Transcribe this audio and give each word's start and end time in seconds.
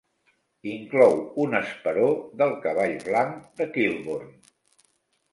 Inclou 0.69 1.11
un 1.43 1.51
esperó 1.59 2.05
del 2.41 2.55
cavall 2.63 2.95
blanc 3.09 3.45
de 3.61 3.67
Kilburn. 3.77 4.33